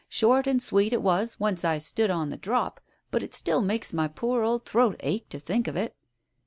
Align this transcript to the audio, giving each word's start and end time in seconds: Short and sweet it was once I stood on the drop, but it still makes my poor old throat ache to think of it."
Short 0.09 0.47
and 0.47 0.59
sweet 0.63 0.93
it 0.93 1.01
was 1.03 1.39
once 1.39 1.63
I 1.63 1.77
stood 1.77 2.09
on 2.09 2.31
the 2.31 2.35
drop, 2.37 2.81
but 3.11 3.21
it 3.21 3.35
still 3.35 3.61
makes 3.61 3.93
my 3.93 4.07
poor 4.07 4.41
old 4.41 4.65
throat 4.65 4.95
ache 5.01 5.29
to 5.29 5.37
think 5.39 5.67
of 5.67 5.75
it." 5.75 5.95